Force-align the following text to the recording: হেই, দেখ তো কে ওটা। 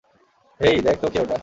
হেই, 0.59 0.77
দেখ 0.81 0.97
তো 1.01 1.07
কে 1.13 1.19
ওটা। 1.19 1.37